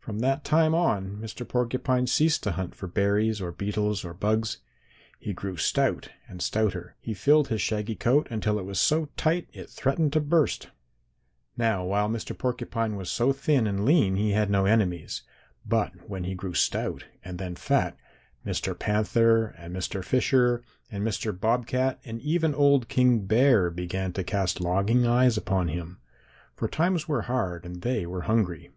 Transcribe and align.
From 0.00 0.20
that 0.20 0.42
time 0.44 0.74
on 0.74 1.18
Mr. 1.18 1.46
Porcupine 1.46 2.06
ceased 2.06 2.42
to 2.44 2.52
hunt 2.52 2.74
for 2.74 2.86
berries 2.86 3.42
or 3.42 3.52
beetles 3.52 4.02
or 4.06 4.14
bugs. 4.14 4.56
He 5.18 5.34
grew 5.34 5.58
stout 5.58 6.08
and 6.26 6.40
stouter. 6.40 6.96
He 7.02 7.12
filled 7.12 7.48
his 7.48 7.60
shaggy 7.60 7.94
coat 7.94 8.26
until 8.30 8.58
it 8.58 8.64
was 8.64 8.80
so 8.80 9.10
tight 9.18 9.46
it 9.52 9.68
threatened 9.68 10.14
to 10.14 10.20
burst. 10.22 10.70
"Now 11.58 11.84
while 11.84 12.08
Mr. 12.08 12.36
Porcupine 12.38 12.96
was 12.96 13.10
so 13.10 13.34
thin 13.34 13.66
and 13.66 13.84
lean 13.84 14.16
he 14.16 14.30
had 14.30 14.48
no 14.48 14.64
enemies, 14.64 15.24
but 15.66 15.92
when 16.08 16.24
he 16.24 16.34
grew 16.34 16.54
stout 16.54 17.04
and 17.22 17.36
then 17.38 17.54
fat, 17.54 17.94
Mr. 18.46 18.76
Panther 18.78 19.48
and 19.58 19.76
Mr. 19.76 20.02
Fisher 20.02 20.62
and 20.90 21.06
Mr. 21.06 21.38
Bobcat 21.38 22.00
and 22.06 22.22
even 22.22 22.54
old 22.54 22.88
King 22.88 23.26
Bear 23.26 23.68
began 23.68 24.14
to 24.14 24.24
cast 24.24 24.62
longing 24.62 25.06
eyes 25.06 25.36
upon 25.36 25.68
him, 25.68 26.00
for 26.54 26.68
times 26.68 27.06
were 27.06 27.20
hard 27.28 27.66
and 27.66 27.82
they 27.82 28.06
were 28.06 28.22
hungry. 28.22 28.70